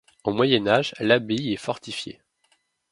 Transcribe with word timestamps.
Au 0.23 0.33
Moyen 0.33 0.65
Âge, 0.65 0.95
l'abbaye 0.99 1.53
est 1.53 1.57
fortifiée. 1.57 2.19